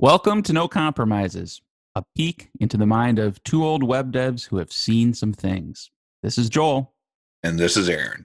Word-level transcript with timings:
Welcome 0.00 0.44
to 0.44 0.52
No 0.52 0.68
Compromises, 0.68 1.60
a 1.96 2.04
peek 2.14 2.50
into 2.60 2.76
the 2.76 2.86
mind 2.86 3.18
of 3.18 3.42
two 3.42 3.64
old 3.64 3.82
web 3.82 4.12
devs 4.12 4.46
who 4.46 4.58
have 4.58 4.70
seen 4.70 5.12
some 5.12 5.32
things. 5.32 5.90
This 6.22 6.38
is 6.38 6.48
Joel. 6.48 6.94
And 7.42 7.58
this 7.58 7.76
is 7.76 7.88
Aaron. 7.88 8.24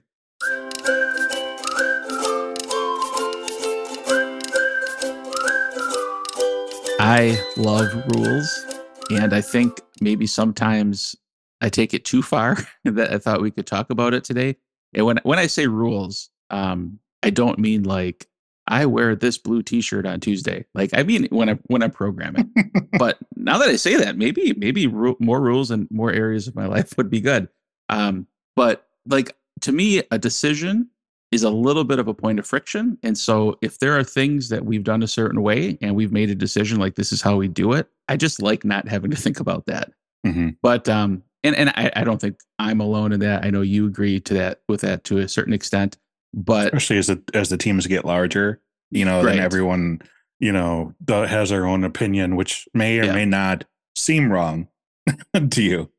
I 7.00 7.42
love 7.56 7.92
rules, 8.14 8.64
and 9.10 9.34
I 9.34 9.40
think 9.40 9.80
maybe 10.00 10.28
sometimes 10.28 11.16
I 11.60 11.70
take 11.70 11.92
it 11.92 12.04
too 12.04 12.22
far 12.22 12.56
that 12.84 13.12
I 13.12 13.18
thought 13.18 13.42
we 13.42 13.50
could 13.50 13.66
talk 13.66 13.90
about 13.90 14.14
it 14.14 14.22
today. 14.22 14.54
And 14.94 15.06
when 15.06 15.18
when 15.24 15.40
I 15.40 15.48
say 15.48 15.66
rules, 15.66 16.30
um, 16.50 17.00
I 17.24 17.30
don't 17.30 17.58
mean 17.58 17.82
like 17.82 18.28
I 18.66 18.86
wear 18.86 19.14
this 19.14 19.36
blue 19.36 19.62
T-shirt 19.62 20.06
on 20.06 20.20
Tuesday. 20.20 20.64
Like 20.74 20.90
I 20.94 21.02
mean 21.02 21.28
when 21.30 21.48
I 21.48 21.54
when 21.66 21.82
I'm 21.82 21.90
programming. 21.90 22.52
but 22.98 23.18
now 23.36 23.58
that 23.58 23.68
I 23.68 23.76
say 23.76 23.96
that, 23.96 24.16
maybe 24.16 24.54
maybe 24.56 24.86
ru- 24.86 25.16
more 25.20 25.40
rules 25.40 25.70
and 25.70 25.88
more 25.90 26.12
areas 26.12 26.48
of 26.48 26.54
my 26.54 26.66
life 26.66 26.96
would 26.96 27.10
be 27.10 27.20
good. 27.20 27.48
Um, 27.88 28.26
but 28.56 28.86
like 29.06 29.36
to 29.62 29.72
me, 29.72 30.02
a 30.10 30.18
decision 30.18 30.88
is 31.30 31.42
a 31.42 31.50
little 31.50 31.84
bit 31.84 31.98
of 31.98 32.06
a 32.06 32.14
point 32.14 32.38
of 32.38 32.46
friction. 32.46 32.96
And 33.02 33.18
so 33.18 33.58
if 33.60 33.78
there 33.80 33.98
are 33.98 34.04
things 34.04 34.48
that 34.50 34.64
we've 34.64 34.84
done 34.84 35.02
a 35.02 35.08
certain 35.08 35.42
way 35.42 35.76
and 35.82 35.96
we've 35.96 36.12
made 36.12 36.30
a 36.30 36.34
decision 36.34 36.78
like 36.78 36.94
this 36.94 37.12
is 37.12 37.20
how 37.20 37.36
we 37.36 37.48
do 37.48 37.72
it, 37.72 37.88
I 38.08 38.16
just 38.16 38.40
like 38.40 38.64
not 38.64 38.86
having 38.86 39.10
to 39.10 39.16
think 39.16 39.40
about 39.40 39.66
that. 39.66 39.92
Mm-hmm. 40.24 40.50
But 40.62 40.88
um, 40.88 41.22
and 41.42 41.54
and 41.56 41.70
I, 41.70 41.90
I 41.96 42.04
don't 42.04 42.20
think 42.20 42.38
I'm 42.58 42.80
alone 42.80 43.12
in 43.12 43.20
that. 43.20 43.44
I 43.44 43.50
know 43.50 43.62
you 43.62 43.86
agree 43.86 44.20
to 44.20 44.34
that 44.34 44.60
with 44.68 44.80
that 44.82 45.04
to 45.04 45.18
a 45.18 45.28
certain 45.28 45.52
extent. 45.52 45.98
But 46.36 46.66
Especially 46.68 46.98
as 46.98 47.06
the 47.06 47.22
as 47.32 47.48
the 47.48 47.56
teams 47.56 47.86
get 47.86 48.04
larger, 48.04 48.60
you 48.90 49.04
know, 49.04 49.22
Right. 49.22 49.36
then 49.36 49.40
everyone, 49.44 50.00
you 50.40 50.50
know, 50.52 50.92
has 51.08 51.50
their 51.50 51.64
own 51.66 51.84
opinion, 51.84 52.34
which 52.36 52.68
may 52.74 52.98
or 52.98 53.04
Yeah. 53.04 53.12
may 53.14 53.24
not 53.24 53.64
seem 53.96 54.32
wrong 54.32 54.66
to 55.50 55.62
you. 55.62 55.90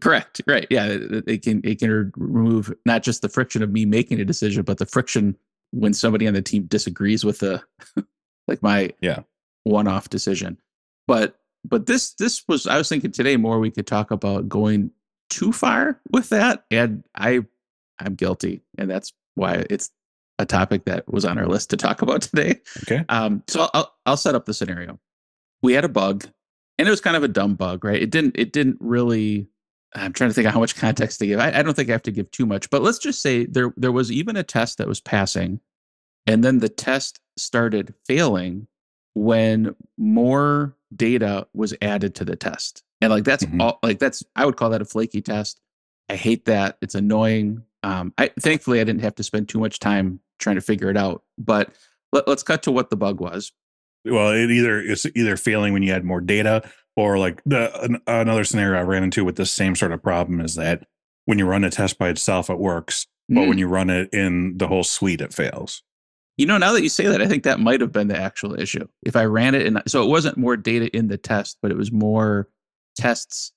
Correct. 0.00 0.40
Right. 0.46 0.66
Yeah. 0.70 0.86
It, 0.86 1.24
it 1.26 1.42
can 1.42 1.60
it 1.64 1.80
can 1.80 2.12
remove 2.16 2.72
not 2.86 3.02
just 3.02 3.20
the 3.22 3.28
friction 3.28 3.62
of 3.62 3.70
me 3.72 3.84
making 3.84 4.20
a 4.20 4.24
decision, 4.24 4.62
but 4.62 4.78
the 4.78 4.86
friction 4.86 5.36
when 5.72 5.92
somebody 5.92 6.26
on 6.28 6.34
the 6.34 6.40
team 6.42 6.64
disagrees 6.66 7.24
with 7.24 7.40
the 7.40 7.60
like 8.48 8.62
my 8.62 8.92
Yeah. 9.00 9.20
one 9.64 9.88
off 9.88 10.08
decision. 10.08 10.56
But 11.08 11.36
but 11.68 11.86
this 11.86 12.14
this 12.14 12.44
was 12.46 12.66
I 12.68 12.78
was 12.78 12.88
thinking 12.88 13.10
today 13.10 13.36
more 13.36 13.58
we 13.58 13.70
could 13.72 13.86
talk 13.88 14.10
about 14.12 14.48
going 14.48 14.90
too 15.30 15.50
far 15.52 16.00
with 16.12 16.28
that, 16.28 16.64
and 16.70 17.02
I 17.16 17.40
I'm 17.98 18.14
guilty, 18.14 18.62
and 18.78 18.88
that's 18.88 19.12
why 19.34 19.64
it's 19.70 19.90
a 20.38 20.46
topic 20.46 20.84
that 20.86 21.10
was 21.12 21.24
on 21.24 21.38
our 21.38 21.46
list 21.46 21.70
to 21.70 21.76
talk 21.76 22.02
about 22.02 22.22
today. 22.30 22.60
Okay. 22.82 23.04
Um, 23.08 23.42
so 23.48 23.68
I'll 23.74 23.94
I'll 24.06 24.16
set 24.16 24.34
up 24.34 24.46
the 24.46 24.54
scenario. 24.54 24.98
We 25.62 25.72
had 25.74 25.84
a 25.84 25.88
bug, 25.88 26.26
and 26.78 26.86
it 26.88 26.90
was 26.90 27.00
kind 27.00 27.16
of 27.16 27.22
a 27.22 27.28
dumb 27.28 27.54
bug, 27.54 27.84
right? 27.84 28.02
It 28.02 28.10
didn't 28.10 28.36
it 28.38 28.52
didn't 28.52 28.78
really. 28.80 29.48
I'm 29.96 30.12
trying 30.12 30.30
to 30.30 30.34
think 30.34 30.48
of 30.48 30.52
how 30.52 30.58
much 30.58 30.74
context 30.74 31.20
to 31.20 31.26
give. 31.26 31.38
I, 31.38 31.58
I 31.58 31.62
don't 31.62 31.74
think 31.74 31.88
I 31.88 31.92
have 31.92 32.02
to 32.02 32.10
give 32.10 32.28
too 32.32 32.46
much, 32.46 32.68
but 32.68 32.82
let's 32.82 32.98
just 32.98 33.22
say 33.22 33.46
there 33.46 33.72
there 33.76 33.92
was 33.92 34.10
even 34.10 34.36
a 34.36 34.42
test 34.42 34.78
that 34.78 34.88
was 34.88 35.00
passing, 35.00 35.60
and 36.26 36.42
then 36.42 36.58
the 36.58 36.68
test 36.68 37.20
started 37.36 37.94
failing 38.06 38.66
when 39.14 39.74
more 39.96 40.76
data 40.94 41.46
was 41.54 41.74
added 41.80 42.14
to 42.16 42.24
the 42.24 42.34
test. 42.36 42.82
And 43.00 43.10
like 43.10 43.24
that's 43.24 43.44
Mhm. 43.44 43.60
all 43.60 43.78
like 43.82 43.98
that's 44.00 44.24
I 44.34 44.44
would 44.46 44.56
call 44.56 44.70
that 44.70 44.82
a 44.82 44.84
flaky 44.84 45.22
test. 45.22 45.60
I 46.08 46.16
hate 46.16 46.44
that. 46.46 46.76
It's 46.82 46.94
annoying. 46.96 47.62
Um, 47.84 48.12
I 48.18 48.30
thankfully 48.40 48.80
I 48.80 48.84
didn't 48.84 49.02
have 49.02 49.14
to 49.16 49.22
spend 49.22 49.48
too 49.48 49.60
much 49.60 49.78
time 49.78 50.20
trying 50.38 50.56
to 50.56 50.62
figure 50.62 50.90
it 50.90 50.96
out. 50.96 51.22
But 51.38 51.70
let, 52.12 52.26
let's 52.26 52.42
cut 52.42 52.62
to 52.64 52.72
what 52.72 52.90
the 52.90 52.96
bug 52.96 53.20
was. 53.20 53.52
Well, 54.04 54.30
it 54.30 54.50
either 54.50 54.80
it's 54.80 55.06
either 55.14 55.36
failing 55.36 55.72
when 55.72 55.82
you 55.82 55.92
add 55.92 56.04
more 56.04 56.20
data, 56.20 56.68
or 56.96 57.18
like 57.18 57.42
the 57.44 57.78
an, 57.82 58.00
another 58.06 58.44
scenario 58.44 58.78
I 58.78 58.82
ran 58.82 59.04
into 59.04 59.24
with 59.24 59.36
the 59.36 59.46
same 59.46 59.74
sort 59.76 59.92
of 59.92 60.02
problem 60.02 60.40
is 60.40 60.54
that 60.56 60.86
when 61.26 61.38
you 61.38 61.46
run 61.46 61.64
a 61.64 61.70
test 61.70 61.98
by 61.98 62.08
itself, 62.08 62.50
it 62.50 62.58
works, 62.58 63.06
but 63.28 63.42
Mm. 63.42 63.48
when 63.48 63.58
you 63.58 63.66
run 63.66 63.88
it 63.90 64.12
in 64.12 64.58
the 64.58 64.68
whole 64.68 64.84
suite, 64.84 65.20
it 65.22 65.32
fails. 65.32 65.82
You 66.36 66.46
know, 66.46 66.58
now 66.58 66.72
that 66.72 66.82
you 66.82 66.88
say 66.88 67.06
that, 67.06 67.22
I 67.22 67.26
think 67.26 67.44
that 67.44 67.60
might 67.60 67.80
have 67.80 67.92
been 67.92 68.08
the 68.08 68.18
actual 68.20 68.58
issue. 68.60 68.86
If 69.02 69.16
I 69.16 69.24
ran 69.24 69.54
it 69.54 69.66
and 69.66 69.82
so 69.86 70.02
it 70.02 70.08
wasn't 70.08 70.36
more 70.36 70.56
data 70.56 70.94
in 70.94 71.08
the 71.08 71.16
test, 71.16 71.58
but 71.62 71.70
it 71.70 71.76
was 71.76 71.92
more 71.92 72.48
tests 72.96 73.52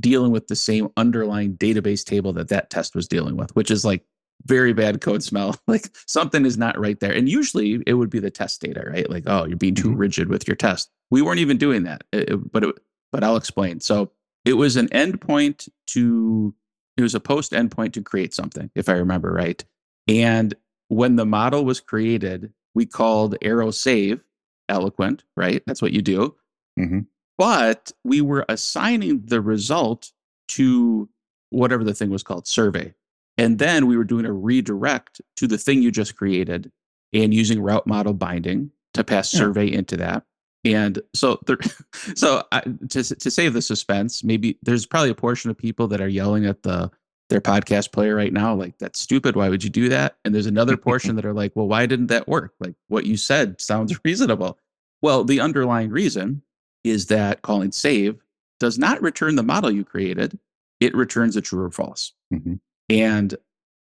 dealing 0.00 0.32
with 0.32 0.48
the 0.48 0.56
same 0.56 0.88
underlying 0.96 1.56
database 1.56 2.04
table 2.04 2.32
that 2.32 2.48
that 2.48 2.70
test 2.70 2.94
was 2.94 3.06
dealing 3.08 3.36
with, 3.36 3.54
which 3.54 3.70
is 3.70 3.84
like 3.84 4.04
very 4.46 4.72
bad 4.72 5.00
code 5.00 5.22
smell. 5.22 5.56
Like 5.68 5.96
something 6.06 6.44
is 6.44 6.58
not 6.58 6.78
right 6.78 6.98
there. 7.00 7.12
And 7.12 7.28
usually 7.28 7.82
it 7.86 7.94
would 7.94 8.10
be 8.10 8.18
the 8.18 8.30
test 8.30 8.60
data, 8.60 8.84
right? 8.90 9.08
Like, 9.08 9.24
oh, 9.26 9.44
you're 9.46 9.56
being 9.56 9.74
too 9.74 9.90
Mhm. 9.90 9.98
rigid 9.98 10.28
with 10.28 10.46
your 10.48 10.56
test. 10.56 10.90
We 11.10 11.22
weren't 11.22 11.38
even 11.40 11.56
doing 11.58 11.84
that, 11.84 12.04
It- 12.12 12.52
but 12.52 12.64
it, 12.64 12.74
but 13.12 13.22
I'll 13.22 13.36
explain. 13.36 13.80
So 13.80 14.10
it 14.44 14.54
was 14.54 14.76
an 14.76 14.88
endpoint 14.88 15.68
to 15.88 16.54
it 16.96 17.02
was 17.02 17.14
a 17.14 17.20
post 17.20 17.50
endpoint 17.52 17.92
to 17.94 18.02
create 18.02 18.32
something, 18.34 18.70
if 18.76 18.88
I 18.88 18.92
remember 18.92 19.32
right. 19.32 19.64
And 20.06 20.54
when 20.88 21.16
the 21.16 21.26
model 21.26 21.64
was 21.64 21.80
created, 21.80 22.52
we 22.74 22.86
called 22.86 23.36
arrow 23.42 23.70
save 23.72 24.20
eloquent, 24.68 25.24
right? 25.36 25.62
That's 25.66 25.82
what 25.82 25.92
you 25.92 26.02
do. 26.02 26.36
Mhm. 26.78 27.06
But 27.38 27.92
we 28.04 28.20
were 28.20 28.44
assigning 28.48 29.22
the 29.26 29.40
result 29.40 30.12
to 30.48 31.08
whatever 31.50 31.84
the 31.84 31.94
thing 31.94 32.10
was 32.10 32.22
called, 32.22 32.46
survey. 32.46 32.94
And 33.38 33.58
then 33.58 33.86
we 33.86 33.96
were 33.96 34.04
doing 34.04 34.24
a 34.26 34.32
redirect 34.32 35.20
to 35.36 35.46
the 35.48 35.58
thing 35.58 35.82
you 35.82 35.90
just 35.90 36.16
created 36.16 36.70
and 37.12 37.34
using 37.34 37.60
route 37.60 37.86
model 37.86 38.12
binding 38.14 38.70
to 38.94 39.02
pass 39.02 39.32
Yeah. 39.34 39.40
survey 39.40 39.72
into 39.72 39.96
that. 39.96 40.24
And 40.64 41.00
so, 41.14 41.40
there, 41.46 41.58
so 42.14 42.42
I, 42.52 42.60
to 42.60 43.02
to 43.02 43.30
save 43.30 43.52
the 43.52 43.60
suspense, 43.62 44.22
maybe 44.24 44.58
there's 44.62 44.86
probably 44.86 45.10
a 45.10 45.14
portion 45.14 45.50
of 45.50 45.58
people 45.58 45.88
that 45.88 46.00
are 46.00 46.08
yelling 46.08 46.46
at 46.46 46.62
the 46.62 46.90
their 47.30 47.40
podcast 47.40 47.90
player 47.90 48.14
right 48.14 48.32
now, 48.32 48.54
like 48.54 48.78
that's 48.78 49.00
stupid. 49.00 49.34
Why 49.34 49.48
would 49.48 49.64
you 49.64 49.70
do 49.70 49.88
that? 49.88 50.16
And 50.24 50.34
there's 50.34 50.46
another 50.46 50.76
portion 50.88 51.16
that 51.16 51.24
are 51.24 51.32
like, 51.32 51.52
well, 51.56 51.66
why 51.66 51.86
didn't 51.86 52.06
that 52.08 52.28
work? 52.28 52.52
Like 52.60 52.74
what 52.88 53.06
you 53.06 53.16
said 53.16 53.60
sounds 53.60 53.98
reasonable. 54.04 54.58
Well, 55.02 55.24
the 55.24 55.40
underlying 55.40 55.90
reason 55.90 56.42
is 56.84 57.06
that 57.06 57.42
calling 57.42 57.72
save 57.72 58.22
does 58.60 58.78
not 58.78 59.02
return 59.02 59.36
the 59.36 59.42
model 59.42 59.70
you 59.70 59.84
created; 59.84 60.38
it 60.80 60.94
returns 60.94 61.36
a 61.36 61.40
true 61.40 61.64
or 61.64 61.70
false. 61.70 62.12
Mhm. 62.32 62.60
And 62.88 63.34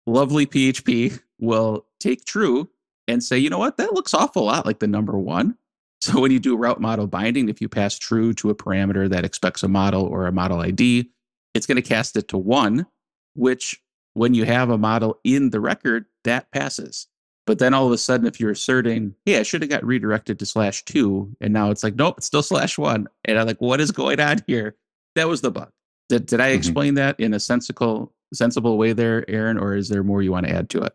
lovely 0.06 0.46
PHP 0.46 1.20
will 1.38 1.86
take 2.00 2.24
true 2.24 2.70
and 3.08 3.22
say, 3.22 3.38
you 3.38 3.50
know 3.50 3.58
what, 3.58 3.76
that 3.76 3.92
looks 3.92 4.14
awful 4.14 4.44
lot 4.44 4.66
like 4.66 4.78
the 4.80 4.86
number 4.86 5.18
one. 5.18 5.56
So 6.02 6.20
when 6.20 6.30
you 6.30 6.38
do 6.38 6.56
route 6.56 6.80
model 6.80 7.06
binding, 7.06 7.48
if 7.48 7.60
you 7.60 7.70
pass 7.70 7.98
true 7.98 8.34
to 8.34 8.50
a 8.50 8.54
parameter 8.54 9.08
that 9.08 9.24
expects 9.24 9.62
a 9.62 9.68
model 9.68 10.04
or 10.04 10.26
a 10.26 10.32
model 10.32 10.60
ID, 10.60 11.10
it's 11.54 11.66
going 11.66 11.76
to 11.76 11.82
cast 11.82 12.16
it 12.16 12.28
to 12.28 12.38
one, 12.38 12.86
which 13.34 13.82
when 14.12 14.34
you 14.34 14.44
have 14.44 14.68
a 14.68 14.76
model 14.78 15.18
in 15.24 15.50
the 15.50 15.58
record, 15.58 16.04
that 16.24 16.50
passes. 16.52 17.08
But 17.46 17.60
then 17.60 17.74
all 17.74 17.86
of 17.86 17.92
a 17.92 17.98
sudden, 17.98 18.26
if 18.26 18.40
you're 18.40 18.50
asserting, 18.50 19.14
hey, 19.24 19.38
I 19.38 19.42
should 19.44 19.62
have 19.62 19.70
got 19.70 19.84
redirected 19.84 20.38
to 20.40 20.46
slash 20.46 20.84
two, 20.84 21.34
and 21.40 21.52
now 21.52 21.70
it's 21.70 21.84
like, 21.84 21.94
nope, 21.94 22.16
it's 22.18 22.26
still 22.26 22.42
slash 22.42 22.76
one. 22.76 23.06
And 23.24 23.38
I'm 23.38 23.46
like, 23.46 23.60
what 23.60 23.80
is 23.80 23.92
going 23.92 24.18
on 24.20 24.38
here? 24.48 24.74
That 25.14 25.28
was 25.28 25.40
the 25.40 25.52
bug. 25.52 25.70
Did, 26.08 26.26
did 26.26 26.40
I 26.40 26.50
Mhm. 26.52 26.56
explain 26.56 26.94
that 26.94 27.18
in 27.20 27.32
a 27.34 27.40
sensible, 27.40 28.12
sensible 28.34 28.76
way 28.76 28.92
there, 28.92 29.24
Aaron, 29.30 29.58
or 29.58 29.76
is 29.76 29.88
there 29.88 30.02
more 30.02 30.22
you 30.22 30.32
want 30.32 30.46
to 30.46 30.52
add 30.52 30.68
to 30.70 30.82
it? 30.82 30.94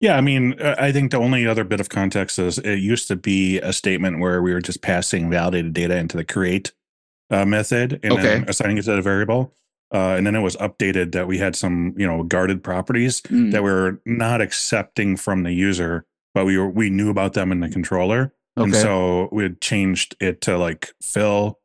Yeah, 0.00 0.16
I 0.16 0.22
mean, 0.22 0.58
uh, 0.58 0.74
I 0.78 0.90
think 0.92 1.10
the 1.10 1.18
only 1.18 1.46
other 1.46 1.64
bit 1.64 1.80
of 1.80 1.90
context 1.90 2.38
is 2.38 2.56
it 2.58 2.76
used 2.78 3.06
to 3.08 3.16
be 3.16 3.58
a 3.58 3.72
statement 3.72 4.18
where 4.18 4.40
we 4.42 4.54
were 4.54 4.62
just 4.62 4.80
passing 4.80 5.28
validated 5.28 5.74
data 5.74 5.96
into 5.98 6.16
the 6.16 6.24
create 6.24 6.72
uh, 7.30 7.44
method 7.44 8.00
and 8.02 8.16
then 8.16 8.26
Okay. 8.40 8.44
assigning 8.48 8.78
it 8.78 8.82
to 8.84 8.92
the 8.96 9.02
variable. 9.02 9.54
Uh, 9.92 10.14
and 10.16 10.26
then 10.26 10.34
it 10.36 10.40
was 10.40 10.56
updated 10.56 11.12
that 11.12 11.26
we 11.26 11.38
had 11.38 11.56
some, 11.56 11.94
you 11.96 12.06
know, 12.06 12.22
guarded 12.22 12.62
properties 12.62 13.20
Mm, 13.22 13.50
that 13.52 13.62
we 13.62 13.70
were 13.70 14.00
not 14.06 14.40
accepting 14.40 15.16
from 15.16 15.42
the 15.42 15.52
user, 15.52 16.06
but 16.34 16.44
we 16.44 16.56
were 16.56 16.68
we 16.68 16.90
knew 16.90 17.10
about 17.10 17.32
them 17.32 17.50
in 17.52 17.60
the 17.60 17.68
controller. 17.68 18.32
And 18.56 18.74
so 18.74 19.28
we 19.32 19.42
had 19.42 19.60
changed 19.62 20.16
it 20.20 20.42
to 20.42 20.58
like 20.58 20.92
fill 21.02 21.58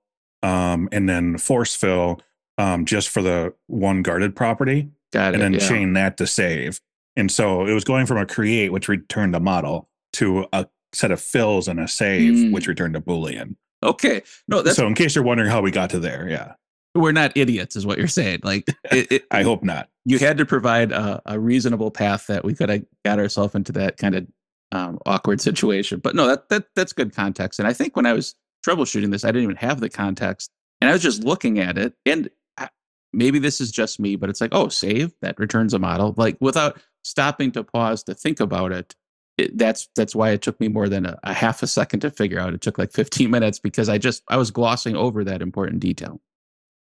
um, 0.44 0.88
and 0.92 1.10
then 1.10 1.38
force 1.38 1.76
fill 1.76 2.22
um, 2.58 2.86
just 2.86 3.10
for 3.10 3.22
the 3.22 3.54
one 3.68 4.02
guarded 4.02 4.36
property 4.36 4.90
Got 5.12 5.30
it. 5.30 5.34
and 5.36 5.44
then 5.44 5.54
yeah. 5.54 5.68
chain 5.68 5.94
that 5.94 6.16
to 6.18 6.28
save. 6.28 6.80
And 7.18 7.30
so 7.32 7.66
it 7.66 7.74
was 7.74 7.84
going 7.84 8.06
from 8.06 8.18
a 8.18 8.26
create, 8.26 8.72
which 8.72 8.88
returned 8.88 9.36
a 9.36 9.40
model, 9.40 9.90
to 10.14 10.46
a 10.54 10.68
set 10.94 11.12
of 11.12 11.20
fills 11.22 11.68
and 11.68 11.80
a 11.80 11.88
save, 11.88 12.34
Mm. 12.34 12.52
which 12.54 12.68
returned 12.68 12.96
a 12.96 13.02
Boolean. 13.02 13.56
Okay. 13.84 14.22
No, 14.48 14.62
that's 14.62 14.78
so 14.78 14.88
in 14.88 14.96
case 14.96 15.16
you're 15.16 15.24
wondering 15.24 15.50
how 15.50 15.62
we 15.62 15.72
got 15.72 15.90
to 15.92 16.00
there, 16.00 16.28
yeah, 16.30 16.54
we're 16.96 17.12
not 17.12 17.36
idiots, 17.36 17.76
is 17.76 17.86
what 17.86 17.98
you're 17.98 18.08
saying. 18.08 18.40
Like 18.44 18.68
it, 18.92 19.12
it, 19.12 19.24
I 19.32 19.44
hope 19.44 19.64
not. 19.64 19.90
you 20.06 20.18
had 20.18 20.38
to 20.38 20.46
provide 20.46 20.92
a, 20.92 21.22
a 21.26 21.40
reasonable 21.40 21.92
path 21.92 22.28
that 22.28 22.46
we 22.46 22.54
could 22.54 22.70
have 22.70 22.84
got 23.04 23.20
ourselves 23.20 23.54
into 23.54 23.72
that 23.74 23.98
kind 23.98 24.16
of 24.16 24.28
um, 24.72 25.00
awkward 25.06 25.42
situation. 25.42 26.00
But 26.00 26.16
no, 26.16 26.28
that 26.28 26.50
that 26.50 26.66
that's 26.76 26.94
good 26.94 27.14
context. 27.14 27.60
And 27.60 27.68
I 27.68 27.74
think 27.74 27.96
when 27.96 28.06
I 28.06 28.14
was 28.14 28.36
troubleshooting 28.66 29.12
this, 29.12 29.26
I 29.26 29.28
didn't 29.28 29.44
even 29.44 29.56
have 29.58 29.80
the 29.80 29.90
context, 29.90 30.50
and 30.82 30.90
I 30.90 30.94
was 30.94 31.02
just 31.02 31.24
looking 31.24 31.60
at 31.60 31.78
it. 31.78 31.94
And 32.06 32.30
I, 32.58 32.70
maybe 33.14 33.40
this 33.40 33.60
is 33.60 33.72
just 33.72 34.00
me, 34.00 34.16
but 34.16 34.30
it's 34.30 34.42
like, 34.42 34.54
oh, 34.54 34.70
save 34.70 35.14
that 35.22 35.38
returns 35.38 35.74
a 35.74 35.80
model, 35.80 36.14
like 36.18 36.38
without 36.40 36.80
stopping 37.04 37.52
to 37.52 37.64
pause 37.64 38.04
to 38.04 38.16
think 38.16 38.40
about 38.40 38.72
it. 38.72 38.96
it, 39.38 39.58
that's 39.58 39.90
that's 39.96 40.16
why 40.16 40.32
it 40.32 40.42
took 40.42 40.60
me 40.60 40.70
more 40.70 40.88
than 40.88 41.06
a, 41.06 41.20
a 41.24 41.34
half 41.34 41.62
a 41.62 41.68
second 41.68 42.00
to 42.00 42.10
figure 42.10 42.40
out. 42.40 42.54
It 42.54 42.62
took 42.62 42.78
like 42.78 42.94
15 42.94 43.30
minutes 43.30 43.60
because 43.60 43.90
I 43.90 43.98
just 43.98 44.24
I 44.30 44.38
was 44.38 44.50
glossing 44.50 44.96
over 44.96 45.26
that 45.26 45.42
important 45.42 45.82
detail. 45.82 46.22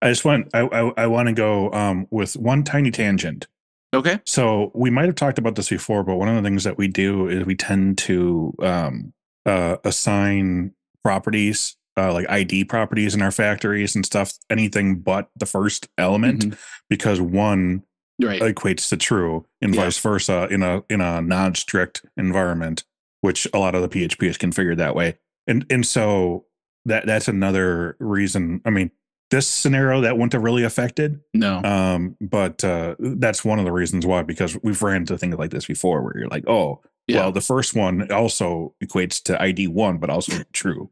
I 0.01 0.09
just 0.09 0.25
want 0.25 0.49
I 0.53 0.59
I, 0.61 0.91
I 1.03 1.07
want 1.07 1.27
to 1.27 1.33
go 1.33 1.71
um, 1.71 2.07
with 2.11 2.35
one 2.37 2.63
tiny 2.63 2.91
tangent. 2.91 3.47
Okay. 3.93 4.19
So 4.25 4.71
we 4.73 4.89
might 4.89 5.05
have 5.05 5.15
talked 5.15 5.37
about 5.37 5.55
this 5.55 5.69
before, 5.69 6.03
but 6.03 6.15
one 6.15 6.29
of 6.29 6.35
the 6.35 6.41
things 6.47 6.63
that 6.63 6.77
we 6.77 6.87
do 6.87 7.27
is 7.27 7.45
we 7.45 7.55
tend 7.55 7.97
to 7.99 8.53
um, 8.59 9.13
uh, 9.45 9.77
assign 9.83 10.73
properties 11.03 11.75
uh, 11.97 12.13
like 12.13 12.29
ID 12.29 12.63
properties 12.63 13.13
in 13.13 13.21
our 13.21 13.31
factories 13.31 13.95
and 13.95 14.05
stuff, 14.05 14.31
anything 14.49 14.95
but 14.99 15.29
the 15.35 15.45
first 15.45 15.89
element, 15.97 16.45
Mhm. 16.45 16.57
because 16.89 17.19
one 17.19 17.83
Right. 18.19 18.41
equates 18.41 18.87
to 18.89 18.97
true 18.97 19.45
and 19.61 19.75
Yeah. 19.75 19.83
vice 19.85 19.97
versa 19.97 20.47
in 20.49 20.63
a 20.63 20.83
in 20.89 21.01
a 21.01 21.21
non-strict 21.21 22.05
environment, 22.15 22.85
which 23.21 23.45
a 23.53 23.57
lot 23.57 23.75
of 23.75 23.81
the 23.81 23.89
PHP 23.89 24.27
is 24.27 24.37
configured 24.37 24.77
that 24.77 24.95
way. 24.95 25.17
And 25.47 25.65
and 25.69 25.85
so 25.85 26.45
that 26.85 27.05
that's 27.07 27.27
another 27.27 27.97
reason. 27.99 28.61
I 28.63 28.69
mean, 28.69 28.91
this 29.31 29.49
scenario 29.49 30.01
that 30.01 30.15
wouldn't 30.15 30.33
have 30.33 30.43
really 30.43 30.63
affected, 30.63 31.21
no. 31.33 31.63
um, 31.63 32.15
but 32.21 32.63
uh, 32.63 32.95
that's 32.99 33.43
one 33.43 33.59
of 33.59 33.65
the 33.65 33.71
reasons 33.71 34.05
why 34.05 34.21
because 34.21 34.57
we've 34.61 34.81
ran 34.81 34.97
into 34.97 35.17
things 35.17 35.35
like 35.37 35.51
this 35.51 35.65
before 35.65 36.03
where 36.03 36.17
you're 36.17 36.27
like, 36.27 36.47
oh, 36.47 36.81
yeah. 37.07 37.21
well, 37.21 37.31
the 37.31 37.41
first 37.41 37.73
one 37.73 38.11
also 38.11 38.75
equates 38.83 39.23
to 39.23 39.41
ID 39.41 39.67
one, 39.67 39.97
but 39.97 40.09
also 40.09 40.43
true. 40.53 40.91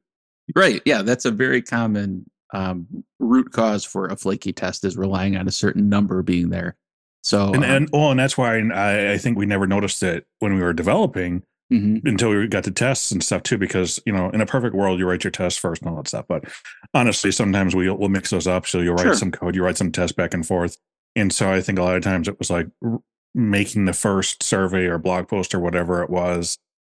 Right. 0.55 0.81
Yeah, 0.85 1.03
that's 1.03 1.25
a 1.25 1.31
very 1.31 1.61
common 1.61 2.29
um, 2.53 2.87
root 3.19 3.51
cause 3.51 3.85
for 3.85 4.07
a 4.07 4.15
flaky 4.15 4.53
test 4.53 4.83
is 4.83 4.97
relying 4.97 5.37
on 5.37 5.47
a 5.47 5.51
certain 5.51 5.89
number 5.89 6.23
being 6.23 6.49
there. 6.49 6.75
So 7.21 7.53
And 7.53 7.57
um, 7.57 7.63
and 7.63 7.89
well, 7.91 8.11
and 8.11 8.19
that's 8.19 8.37
why 8.37 8.57
I, 8.57 9.13
I 9.13 9.17
think 9.17 9.37
we 9.37 9.45
never 9.45 9.67
noticed 9.67 10.01
it 10.01 10.25
when 10.39 10.55
we 10.55 10.61
were 10.61 10.73
developing 10.73 11.43
mhm. 11.71 12.01
until 12.05 12.29
we 12.31 12.47
got 12.47 12.63
to 12.65 12.71
tests 12.71 13.11
and 13.11 13.23
stuff 13.23 13.43
too. 13.43 13.57
Because 13.57 13.99
you 14.05 14.13
know, 14.13 14.29
in 14.31 14.41
a 14.41 14.45
perfect 14.45 14.75
world, 14.75 14.99
you 14.99 15.07
write 15.07 15.23
your 15.23 15.31
tests 15.31 15.59
first 15.59 15.81
and 15.81 15.89
all 15.89 15.97
that 15.97 16.07
stuff. 16.07 16.25
But 16.27 16.45
honestly, 16.93 17.31
sometimes 17.31 17.75
we 17.75 17.89
we'll 17.89 18.09
mix 18.09 18.29
those 18.29 18.47
up. 18.47 18.65
So 18.67 18.79
you'll 18.79 18.95
write 18.95 19.03
Sure. 19.03 19.13
some 19.15 19.31
code, 19.31 19.55
you 19.55 19.63
write 19.63 19.77
some 19.77 19.91
tests 19.91 20.15
back 20.15 20.33
and 20.33 20.45
forth. 20.45 20.77
And 21.15 21.33
so 21.33 21.51
I 21.51 21.61
think 21.61 21.79
a 21.79 21.83
lot 21.83 21.95
of 21.95 22.03
times 22.03 22.27
it 22.27 22.37
was 22.39 22.49
like 22.49 22.67
r- 22.83 23.01
making 23.35 23.85
the 23.85 23.93
first 23.93 24.43
survey 24.43 24.85
or 24.85 24.97
blog 24.97 25.27
post 25.27 25.53
or 25.55 25.59
whatever 25.59 26.01
it 26.03 26.09
was, 26.09 26.57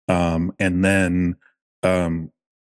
um, 0.08 0.54
and 0.60 0.84
then 0.84 1.36
um, 1.84 2.32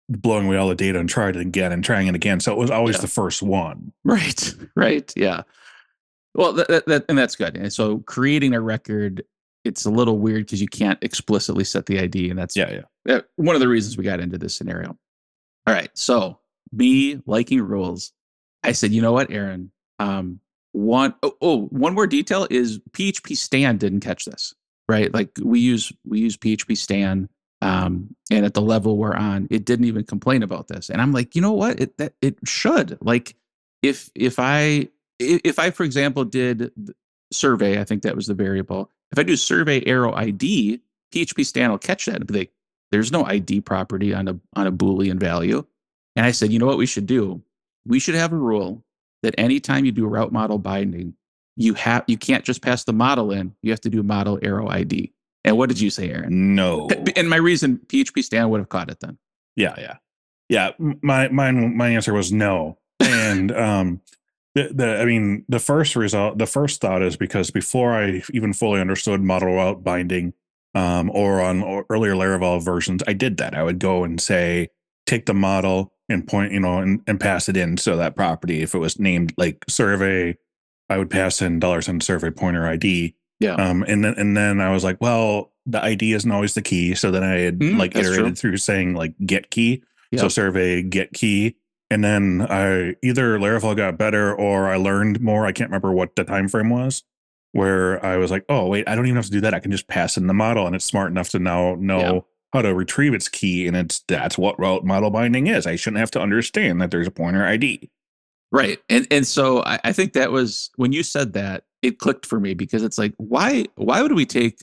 blowing 0.09 0.47
away 0.47 0.57
all 0.57 0.69
the 0.69 0.75
data 0.75 0.99
and 0.99 1.09
trying 1.09 1.35
it 1.35 1.41
again 1.41 1.73
and 1.73 1.85
trying 1.85 2.07
it 2.07 2.15
again. 2.15 2.39
So 2.41 2.53
it 2.53 2.59
was 2.59 2.71
always 2.71 2.97
Yeah. 2.97 3.03
the 3.03 3.09
first 3.09 3.43
one. 3.43 3.93
right, 4.05 4.55
right, 4.77 5.13
yeah. 5.17 5.43
Well, 6.35 6.53
that, 6.55 6.85
that 6.87 7.05
and 7.09 7.17
that's 7.17 7.37
good. 7.37 7.57
And 7.57 7.73
so 7.73 7.99
creating 8.01 8.55
a 8.55 8.61
record, 8.61 9.25
it's 9.65 9.85
a 9.85 9.91
little 9.91 10.19
weird 10.19 10.45
because 10.47 10.61
you 10.61 10.69
can't 10.69 10.99
explicitly 11.03 11.65
set 11.65 11.87
the 11.87 11.99
ID, 11.99 12.31
and 12.31 12.39
that's 12.39 12.57
Yeah, 12.57 12.83
yeah. 13.07 13.21
one 13.37 13.57
of 13.57 13.61
the 13.61 13.69
reasons 13.69 13.97
we 13.97 14.05
got 14.05 14.21
into 14.21 14.39
this 14.39 14.55
scenario. 14.55 14.97
All 15.67 15.75
right. 15.75 15.91
So 15.95 16.39
me 16.73 17.21
liking 17.27 17.63
rules. 17.63 18.13
I 18.63 18.73
said, 18.73 18.93
you 18.93 19.01
know 19.03 19.13
what, 19.13 19.31
Aaron? 19.31 19.71
Um, 19.99 20.41
one 20.73 21.15
oh, 21.23 21.37
oh, 21.41 21.63
one 21.67 21.95
more 21.95 22.07
detail 22.07 22.47
is 22.51 22.81
PHP 22.93 23.37
Stan 23.37 23.77
didn't 23.77 24.01
catch 24.01 24.25
this, 24.25 24.55
right? 24.89 25.13
Like 25.15 25.31
we 25.43 25.61
use 25.61 25.93
we 26.05 26.19
use 26.21 26.37
PHP 26.37 26.77
Stan, 26.77 27.29
um, 27.63 28.15
and 28.31 28.45
at 28.45 28.55
the 28.55 28.61
level 28.63 28.97
we're 28.99 29.15
on, 29.15 29.47
it 29.51 29.65
didn't 29.65 29.85
even 29.87 30.05
complain 30.05 30.43
about 30.43 30.67
this. 30.69 30.91
And 30.91 31.01
I'm 31.01 31.13
like, 31.13 31.35
you 31.37 31.41
know 31.43 31.53
what? 31.53 31.79
It 31.81 31.97
that 31.99 32.15
it 32.21 32.37
should. 32.45 32.99
Like 33.01 33.37
if 33.83 34.11
if 34.17 34.39
I 34.41 34.89
i- 35.23 35.41
if 35.45 35.59
I, 35.61 35.71
for 35.71 35.85
example, 35.85 36.25
did 36.25 36.73
survey, 37.33 37.81
I 37.81 37.85
think 37.85 38.03
that 38.03 38.17
was 38.17 38.27
the 38.27 38.35
variable. 38.35 38.91
If 39.13 39.19
I 39.19 39.23
do 39.23 39.37
survey 39.37 39.85
arrow 39.87 40.13
ID, 40.15 40.81
PHP 41.13 41.47
Stan 41.47 41.71
will 41.71 41.79
catch 41.79 42.07
that 42.07 42.17
and 42.17 42.27
be 42.27 42.39
like, 42.41 42.53
there's 42.91 43.13
no 43.13 43.25
ID 43.25 43.61
property 43.61 44.15
on 44.15 44.29
a 44.29 44.39
on 44.55 44.67
a 44.67 44.73
Boolean 44.73 45.19
value. 45.19 45.65
And 46.17 46.25
I 46.27 46.31
said, 46.31 46.53
you 46.53 46.59
know 46.59 46.67
what 46.67 46.79
we 46.79 46.87
should 46.87 47.07
do? 47.07 47.43
We 47.87 47.99
should 47.99 48.15
have 48.15 48.33
a 48.33 48.37
rule 48.37 48.85
that 49.23 49.35
anytime 49.39 49.85
you 49.85 49.93
do 49.93 50.07
route 50.07 50.33
model 50.33 50.59
binding, 50.59 51.15
you 51.57 51.75
have 51.75 52.05
you 52.07 52.17
can't 52.17 52.45
just 52.45 52.63
pass 52.63 52.85
the 52.85 52.93
model 52.93 53.33
in. 53.33 53.55
You 53.63 53.71
have 53.71 53.81
to 53.83 53.91
do 53.91 54.03
model 54.03 54.39
arrow 54.43 54.69
ID. 54.69 55.13
And 55.45 55.59
what 55.59 55.69
did 55.69 55.81
you 55.81 55.91
say, 55.91 56.11
Aaron? 56.11 56.55
No. 56.55 56.89
And 57.17 57.29
my 57.29 57.37
reason, 57.37 57.79
PHP 57.87 58.25
Stan 58.25 58.49
would 58.51 58.61
have 58.61 58.69
caught 58.69 58.91
it 58.91 59.01
then. 59.01 59.19
Yeah, 59.57 59.75
yeah, 59.79 59.97
yeah. 60.49 60.71
My 60.79 61.29
mine 61.29 61.77
my 61.77 61.91
answer 61.91 62.13
was 62.13 62.33
no, 62.33 62.79
and 63.01 63.53
um, 63.53 64.01
the 64.55 64.71
the 64.73 65.01
I 65.01 65.05
mean 65.05 65.45
the 65.49 65.59
first 65.59 65.97
result, 65.97 66.39
the 66.39 66.47
first 66.47 66.81
thought 66.81 67.03
is 67.03 67.17
because 67.17 67.51
before 67.51 67.93
I 67.95 68.23
even 68.33 68.53
fully 68.53 68.81
understood 68.81 69.21
model 69.23 69.55
route 69.55 69.83
binding, 69.85 70.33
um, 70.75 71.11
or 71.11 71.41
on 71.41 71.63
or 71.63 71.85
earlier 71.91 72.15
Laravel 72.15 72.63
versions, 72.65 73.03
I 73.07 73.13
did 73.13 73.37
that. 73.39 73.55
I 73.55 73.63
would 73.63 73.79
go 73.79 74.05
and 74.05 74.21
say 74.21 74.69
take 75.07 75.27
the 75.27 75.35
model 75.35 75.93
and 76.09 76.27
point, 76.27 76.53
you 76.53 76.61
know, 76.61 76.79
and, 76.79 77.01
and 77.07 77.19
pass 77.21 77.49
it 77.49 77.57
in. 77.57 77.77
So 77.77 77.97
that 77.97 78.15
property, 78.17 78.63
if 78.63 78.75
it 78.75 78.79
was 78.79 78.99
named 78.99 79.33
like 79.37 79.65
survey, 79.69 80.37
I 80.89 80.99
would 80.99 81.11
pass 81.11 81.41
in 81.43 81.59
dollar 81.61 81.81
sign 81.83 82.01
survey 82.01 82.31
pointer 82.31 82.67
ID. 82.67 83.15
Yeah. 83.41 83.55
Um, 83.55 83.85
and 83.89 84.05
then 84.05 84.15
and 84.17 84.37
then 84.37 84.61
I 84.61 84.71
was 84.71 84.85
like, 84.85 85.01
well, 85.01 85.53
the 85.67 85.83
ID 85.83 86.13
isn't 86.13 86.31
always 86.31 86.55
the 86.55 86.63
key. 86.63 86.95
So 86.95 87.11
then 87.11 87.23
I 87.25 87.39
had 87.39 87.59
Mm, 87.59 87.79
like 87.79 87.93
that's 87.95 88.07
true. 88.07 88.15
iterated 88.17 88.39
through 88.39 88.57
saying 88.59 88.95
like 88.95 89.15
get 89.25 89.51
key. 89.51 89.83
So 90.17 90.29
survey 90.29 90.83
get 90.83 91.13
key. 91.13 91.57
And 91.91 92.03
then 92.03 92.47
I 92.49 92.97
either 93.03 93.39
Laravel 93.39 93.77
got 93.77 93.99
better 93.99 94.35
or 94.35 94.69
I 94.69 94.77
learned 94.77 95.21
more. 95.21 95.47
I 95.47 95.53
can't 95.53 95.71
remember 95.71 95.93
what 95.93 96.17
the 96.17 96.25
time 96.25 96.49
frame 96.49 96.71
was 96.71 97.03
where 97.53 98.05
I 98.05 98.17
was 98.17 98.33
like, 98.33 98.45
oh 98.49 98.67
wait, 98.67 98.89
I 98.89 98.97
don't 98.97 99.07
even 99.07 99.15
have 99.17 99.27
to 99.27 99.31
do 99.31 99.41
that. 99.43 99.55
I 99.55 99.61
can 99.61 99.71
just 99.71 99.87
pass 99.87 100.17
in 100.17 100.27
the 100.27 100.35
model 100.35 100.67
and 100.67 100.75
it's 100.75 100.85
smart 100.85 101.11
enough 101.13 101.29
to 101.31 101.39
now 101.39 101.77
know 101.77 101.99
Yeah. 102.15 102.21
how 102.53 102.63
to 102.63 102.75
retrieve 102.75 103.15
its 103.15 103.29
key. 103.29 103.69
And 103.69 103.77
it's 103.77 104.03
that's 104.09 104.37
what 104.37 104.59
route 104.59 104.85
model 104.85 105.11
binding 105.11 105.47
is. 105.47 105.67
I 105.67 105.77
shouldn't 105.77 106.01
have 106.01 106.11
to 106.13 106.21
understand 106.21 106.81
that 106.81 106.91
there's 106.91 107.07
a 107.07 107.13
pointer 107.13 107.45
ID. 107.47 107.91
Right. 108.51 108.81
And 108.89 109.07
and 109.11 109.27
so 109.27 109.63
I, 109.65 109.79
I 109.85 109.93
think 109.93 110.15
that 110.15 110.33
was 110.33 110.71
when 110.77 110.93
you 110.93 111.03
said 111.05 111.35
that, 111.35 111.65
it 111.83 111.99
clicked 111.99 112.25
for 112.27 112.41
me 112.41 112.55
because 112.55 112.83
it's 112.83 112.99
like, 112.99 113.15
why 113.19 113.67
why 113.77 114.01
would 114.03 114.13
we 114.15 114.27
take, 114.27 114.59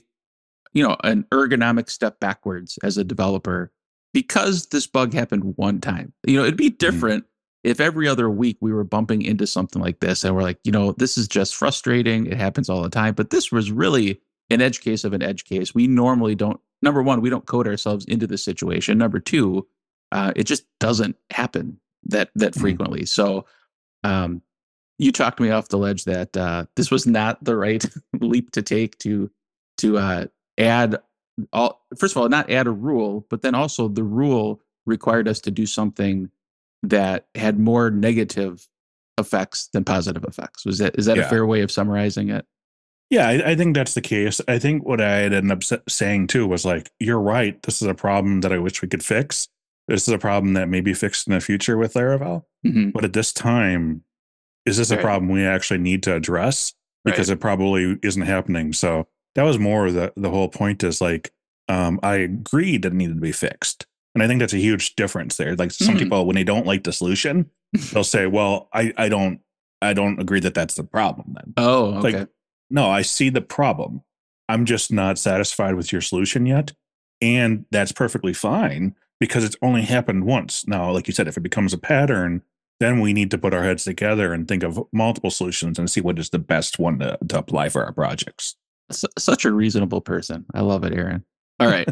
you 0.74 0.82
know, 0.86 0.96
an 1.04 1.24
ergonomic 1.30 1.88
step 1.88 2.18
backwards 2.20 2.78
as 2.82 2.98
a 2.98 3.04
developer 3.04 3.70
because 4.12 4.66
this 4.66 4.86
bug 4.86 5.12
happened 5.12 5.54
one 5.56 5.80
time? 5.80 6.12
You 6.26 6.36
know, 6.36 6.42
it'd 6.42 6.56
be 6.56 6.70
different 6.70 7.24
if 7.64 7.80
every 7.80 8.08
other 8.08 8.28
week 8.28 8.56
we 8.60 8.72
were 8.72 8.84
bumping 8.84 9.22
into 9.22 9.46
something 9.46 9.80
like 9.80 10.00
this 10.00 10.24
and 10.24 10.34
we're 10.34 10.42
like, 10.42 10.58
you 10.64 10.72
know, 10.72 10.92
this 10.92 11.16
is 11.16 11.28
just 11.28 11.54
frustrating. 11.54 12.26
It 12.26 12.36
happens 12.36 12.68
all 12.68 12.82
the 12.82 12.90
time. 12.90 13.14
But 13.14 13.30
this 13.30 13.52
was 13.52 13.70
really 13.70 14.20
an 14.50 14.60
edge 14.60 14.80
case 14.80 15.04
of 15.04 15.12
an 15.12 15.22
edge 15.22 15.44
case. 15.44 15.74
We 15.74 15.86
normally 15.86 16.34
don't 16.34 16.60
number 16.82 17.02
one, 17.02 17.20
we 17.20 17.30
don't 17.30 17.46
code 17.46 17.68
ourselves 17.68 18.04
into 18.06 18.26
the 18.26 18.36
situation. 18.36 18.98
Number 18.98 19.20
two, 19.20 19.66
uh, 20.10 20.32
it 20.34 20.44
just 20.44 20.64
doesn't 20.80 21.16
happen 21.30 21.78
that 22.04 22.30
that 22.34 22.54
Mhm. 22.54 22.60
frequently. 22.60 23.06
So 23.06 23.46
um, 24.02 24.42
you 24.98 25.12
talked 25.12 25.38
me 25.38 25.50
off 25.50 25.68
the 25.68 25.78
ledge 25.78 26.04
that 26.04 26.36
uh, 26.36 26.66
this 26.74 26.90
was 26.90 27.06
not 27.06 27.42
the 27.44 27.56
right 27.56 27.84
leap 28.20 28.50
to 28.52 28.62
take 28.62 28.98
to 28.98 29.30
to 29.78 29.98
uh, 29.98 30.26
add 30.58 30.98
all. 31.52 31.84
First 31.96 32.16
of 32.16 32.22
all, 32.22 32.28
not 32.28 32.50
add 32.50 32.66
a 32.66 32.70
rule, 32.72 33.26
but 33.30 33.42
then 33.42 33.54
also 33.54 33.88
the 33.88 34.04
rule 34.04 34.60
required 34.86 35.28
us 35.28 35.40
to 35.40 35.50
do 35.50 35.66
something 35.66 36.30
that 36.82 37.26
had 37.34 37.58
more 37.58 37.90
negative 37.90 38.66
effects 39.18 39.68
than 39.68 39.84
positive 39.84 40.24
effects. 40.24 40.64
Was 40.64 40.78
that 40.78 40.98
is 40.98 41.06
that 41.06 41.18
a 41.18 41.28
fair 41.28 41.46
way 41.46 41.60
of 41.62 41.70
summarizing 41.70 42.30
it? 42.30 42.46
Yeah, 43.10 43.28
I, 43.28 43.50
I 43.50 43.54
think 43.56 43.74
that's 43.74 43.94
the 43.94 44.00
case. 44.00 44.40
I 44.48 44.58
think 44.58 44.84
what 44.86 45.00
I 45.00 45.16
had 45.16 45.34
ended 45.34 45.52
up 45.52 45.82
saying 45.88 46.28
too 46.28 46.46
was 46.46 46.64
like, 46.64 46.90
you're 46.98 47.20
right. 47.20 47.62
This 47.62 47.82
is 47.82 47.88
a 47.88 47.94
problem 47.94 48.40
that 48.40 48.52
I 48.52 48.58
wish 48.58 48.80
we 48.80 48.88
could 48.88 49.04
fix. 49.04 49.48
This 49.86 50.08
is 50.08 50.14
a 50.14 50.18
problem 50.18 50.54
that 50.54 50.68
may 50.68 50.80
be 50.80 50.94
fixed 50.94 51.26
in 51.26 51.34
the 51.34 51.40
future 51.40 51.76
with 51.76 51.94
Laravel. 51.94 52.44
hmm 52.64 52.90
But 52.90 53.04
at 53.04 53.12
this 53.12 53.32
time, 53.32 54.04
is 54.64 54.78
this 54.78 54.90
a 54.90 54.96
problem 54.96 55.30
we 55.30 55.44
actually 55.44 55.80
need 55.80 56.02
to 56.04 56.14
address? 56.14 56.72
Because 57.04 57.28
it 57.30 57.40
probably 57.40 57.98
isn't 58.02 58.22
happening. 58.22 58.72
So 58.72 59.08
that 59.34 59.42
was 59.44 59.58
more 59.58 59.90
the 59.90 60.12
the 60.16 60.30
whole 60.30 60.48
point 60.48 60.82
is 60.82 61.00
like, 61.00 61.32
um, 61.68 61.98
I 62.02 62.16
agreed 62.16 62.82
that 62.82 62.92
it 62.92 62.96
needed 62.96 63.14
to 63.16 63.20
be 63.20 63.32
fixed. 63.32 63.86
And 64.14 64.22
I 64.22 64.26
think 64.26 64.40
that's 64.40 64.52
a 64.52 64.58
huge 64.58 64.94
difference 64.94 65.36
there. 65.38 65.56
Like 65.56 65.70
some 65.70 65.94
Mhm. 65.96 66.00
people, 66.00 66.26
when 66.26 66.36
they 66.36 66.44
don't 66.44 66.66
like 66.66 66.84
the 66.84 66.92
solution, 66.92 67.50
they'll 67.92 68.04
say, 68.04 68.26
Well, 68.26 68.68
I, 68.72 68.92
I 68.96 69.08
don't 69.08 69.40
I 69.80 69.94
don't 69.94 70.20
agree 70.20 70.40
that 70.40 70.54
that's 70.54 70.74
the 70.74 70.84
problem 70.84 71.34
then. 71.34 71.54
Oh, 71.56 71.84
Like, 72.02 72.14
okay. 72.14 72.26
No, 72.70 72.88
I 72.88 73.02
see 73.02 73.30
the 73.30 73.40
problem. 73.40 74.02
I'm 74.48 74.64
just 74.64 74.92
not 74.92 75.18
satisfied 75.18 75.74
with 75.74 75.92
your 75.92 76.00
solution 76.02 76.46
yet. 76.46 76.72
And 77.20 77.64
that's 77.70 77.92
perfectly 77.92 78.32
fine 78.32 78.94
because 79.20 79.44
it's 79.44 79.56
only 79.62 79.82
happened 79.82 80.24
once. 80.24 80.66
Now, 80.66 80.90
like 80.92 81.06
you 81.06 81.14
said, 81.14 81.26
if 81.28 81.36
it 81.36 81.42
becomes 81.42 81.72
a 81.72 81.78
pattern, 81.78 82.42
then 82.80 83.00
we 83.00 83.12
need 83.12 83.30
to 83.30 83.38
put 83.38 83.54
our 83.54 83.62
heads 83.62 83.84
together 83.84 84.32
and 84.32 84.46
think 84.48 84.62
of 84.62 84.80
multiple 84.92 85.30
solutions 85.30 85.78
and 85.78 85.90
see 85.90 86.00
what 86.00 86.18
is 86.18 86.30
the 86.30 86.38
best 86.38 86.78
one 86.78 86.98
to, 86.98 87.18
to 87.28 87.38
apply 87.38 87.68
for 87.68 87.84
our 87.84 87.92
projects. 87.92 88.56
S- 88.94 89.04
such 89.18 89.44
a 89.44 89.52
reasonable 89.52 90.00
person. 90.00 90.44
I 90.54 90.60
love 90.60 90.84
it, 90.84 90.92
Aaron. 90.92 91.24
All 91.60 91.68
right. 91.70 91.88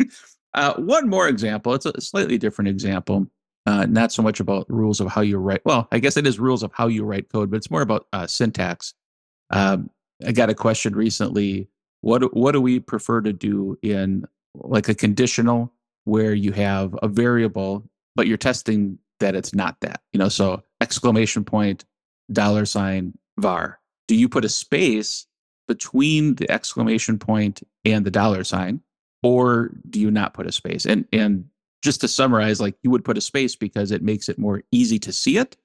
uh, 0.54 0.74
one 0.74 1.08
more 1.08 1.28
example. 1.28 1.74
It's 1.74 1.86
a 1.86 2.00
slightly 2.00 2.38
different 2.38 2.68
example. 2.68 3.26
Uh, 3.66 3.84
not 3.86 4.12
so 4.12 4.22
much 4.22 4.40
about 4.40 4.64
rules 4.70 5.00
of 5.00 5.08
how 5.08 5.20
you 5.20 5.36
write. 5.36 5.60
Well, 5.64 5.88
I 5.92 5.98
guess 5.98 6.16
it 6.16 6.26
is 6.26 6.38
rules 6.38 6.62
of 6.62 6.72
how 6.72 6.86
you 6.86 7.04
write 7.04 7.28
code, 7.30 7.50
but 7.50 7.58
it's 7.58 7.70
more 7.70 7.82
about 7.82 8.06
uh, 8.12 8.26
syntax. 8.26 8.94
Um, 9.50 9.90
I 10.26 10.32
got 10.32 10.50
a 10.50 10.54
question 10.54 10.96
recently. 10.96 11.68
What 12.00 12.34
what 12.34 12.52
do 12.52 12.60
we 12.60 12.80
prefer 12.80 13.20
to 13.20 13.32
do 13.32 13.76
in 13.82 14.24
like 14.54 14.88
a 14.88 14.94
conditional 14.94 15.72
where 16.04 16.32
you 16.32 16.52
have 16.52 16.96
a 17.02 17.08
variable, 17.08 17.88
but 18.16 18.26
you're 18.26 18.38
testing 18.38 18.98
that 19.20 19.34
it's 19.34 19.54
not 19.54 19.78
that. 19.80 20.00
You 20.12 20.18
know, 20.18 20.28
so 20.28 20.62
exclamation 20.80 21.44
point, 21.44 21.84
dollar 22.32 22.64
sign, 22.64 23.18
var. 23.38 23.80
Do 24.06 24.14
you 24.14 24.28
put 24.28 24.44
a 24.44 24.48
space 24.48 25.26
between 25.68 26.34
the 26.34 26.50
exclamation 26.50 27.18
point 27.18 27.62
and 27.84 28.04
the 28.04 28.10
dollar 28.10 28.42
sign, 28.42 28.80
or 29.22 29.70
do 29.88 30.00
you 30.00 30.10
not 30.10 30.34
put 30.34 30.46
a 30.46 30.52
space? 30.52 30.86
And 30.86 31.06
and 31.12 31.48
just 31.82 32.00
to 32.00 32.08
summarize, 32.08 32.60
like 32.60 32.76
you 32.82 32.90
would 32.90 33.04
put 33.04 33.18
a 33.18 33.20
space 33.20 33.54
because 33.54 33.92
it 33.92 34.02
makes 34.02 34.28
it 34.28 34.38
more 34.38 34.62
easy 34.72 34.98
to 34.98 35.12
see 35.12 35.38
it 35.38 35.56